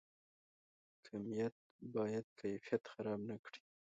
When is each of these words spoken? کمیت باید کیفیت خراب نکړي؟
کمیت 1.05 1.55
باید 1.95 2.25
کیفیت 2.41 2.83
خراب 2.93 3.19
نکړي؟ 3.31 3.59